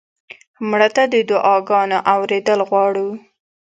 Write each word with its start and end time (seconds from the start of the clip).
مړه 0.69 0.89
ته 0.95 1.03
د 1.13 1.15
دعا 1.29 1.55
ګانو 1.69 1.97
اورېدل 2.13 2.59
غواړو 2.69 3.07